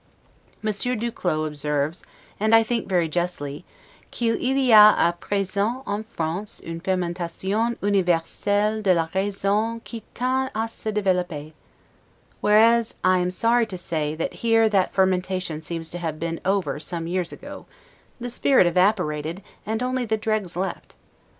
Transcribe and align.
Monsieur 0.63 0.95
du 0.95 1.11
Clos 1.11 1.45
observes, 1.45 2.03
and 2.39 2.55
I 2.55 2.63
think 2.63 2.89
very 2.89 3.07
justly, 3.07 3.63
'qu'il 4.09 4.39
y 4.41 4.71
a 4.71 4.95
a 4.97 5.13
present 5.19 5.83
en 5.85 6.01
France 6.03 6.59
une 6.65 6.79
fermentation 6.79 7.77
universelle 7.83 8.81
de 8.81 8.95
la 8.95 9.09
raison 9.13 9.79
qui 9.83 10.01
tend 10.15 10.49
a 10.55 10.67
se 10.67 10.91
developper'. 10.91 11.51
Whereas, 12.41 12.95
I 13.03 13.19
am 13.19 13.29
sorry 13.29 13.67
to 13.67 13.77
say, 13.77 14.15
that 14.15 14.33
here 14.41 14.67
that 14.69 14.91
fermentation 14.91 15.61
seems 15.61 15.91
to 15.91 15.99
have 15.99 16.19
been 16.19 16.39
over 16.45 16.79
some 16.79 17.05
years 17.05 17.31
ago, 17.31 17.67
the 18.19 18.31
spirit 18.31 18.65
evaporated, 18.65 19.43
and 19.67 19.83
only 19.83 20.05
the 20.05 20.17
dregs 20.17 20.55
left. 20.57 20.95